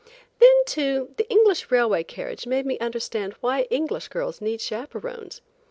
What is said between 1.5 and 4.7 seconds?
railway carriage make me understand why English girls need